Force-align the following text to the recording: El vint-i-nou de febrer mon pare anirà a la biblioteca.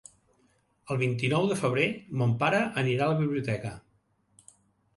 El 0.93 0.97
vint-i-nou 1.01 1.45
de 1.51 1.57
febrer 1.59 1.85
mon 2.23 2.33
pare 2.41 2.63
anirà 2.85 3.07
a 3.09 3.13
la 3.15 3.21
biblioteca. 3.23 3.77